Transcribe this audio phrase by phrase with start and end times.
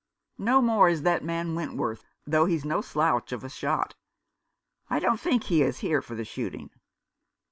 [0.39, 3.93] "No more is that man Wentworth's, though he's no slouch of a shot.
[4.89, 6.71] I don't think he is here for the shooting."